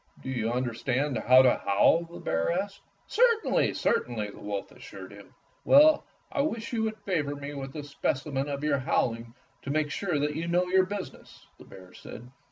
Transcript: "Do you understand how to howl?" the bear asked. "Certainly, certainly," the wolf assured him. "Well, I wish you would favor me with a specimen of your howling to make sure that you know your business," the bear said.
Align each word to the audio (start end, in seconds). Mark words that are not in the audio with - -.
"Do 0.23 0.31
you 0.31 0.51
understand 0.51 1.15
how 1.19 1.43
to 1.43 1.61
howl?" 1.63 2.05
the 2.05 2.17
bear 2.19 2.51
asked. 2.51 2.81
"Certainly, 3.05 3.75
certainly," 3.75 4.31
the 4.31 4.39
wolf 4.39 4.71
assured 4.71 5.11
him. 5.11 5.35
"Well, 5.63 6.05
I 6.31 6.41
wish 6.41 6.73
you 6.73 6.81
would 6.81 6.97
favor 6.97 7.35
me 7.35 7.53
with 7.53 7.75
a 7.75 7.83
specimen 7.83 8.49
of 8.49 8.63
your 8.63 8.79
howling 8.79 9.35
to 9.61 9.69
make 9.69 9.91
sure 9.91 10.17
that 10.17 10.35
you 10.35 10.47
know 10.47 10.63
your 10.65 10.87
business," 10.87 11.45
the 11.59 11.65
bear 11.65 11.93
said. 11.93 12.31